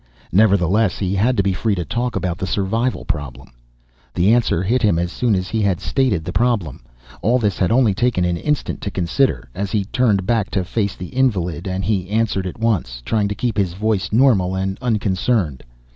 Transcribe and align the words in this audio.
Nevertheless, 0.31 0.97
he 0.97 1.13
had 1.13 1.37
to 1.37 1.43
be 1.43 1.53
free 1.53 1.75
to 1.75 1.85
talk 1.85 2.15
about 2.15 2.39
the 2.39 2.47
survival 2.47 3.05
problem. 3.05 3.49
The 4.15 4.33
answer 4.33 4.63
hit 4.63 4.81
him 4.81 4.97
as 4.97 5.11
soon 5.11 5.35
as 5.35 5.49
he 5.49 5.61
had 5.61 5.79
stated 5.79 6.25
the 6.25 6.33
problem. 6.33 6.81
All 7.21 7.37
this 7.37 7.59
had 7.59 7.71
only 7.71 7.93
taken 7.93 8.25
an 8.25 8.35
instant 8.35 8.81
to 8.81 8.89
consider, 8.89 9.47
as 9.53 9.71
he 9.73 9.85
turned 9.85 10.25
back 10.25 10.49
to 10.57 10.65
face 10.65 10.95
the 10.95 11.09
invalid, 11.09 11.67
and 11.67 11.85
he 11.85 12.09
answered 12.09 12.47
at 12.47 12.57
once. 12.59 13.03
Trying 13.05 13.27
to 13.27 13.35
keep 13.35 13.59
his 13.59 13.73
voice 13.73 14.11
normal 14.11 14.55
and 14.55 14.79
unconcerned. 14.81 15.63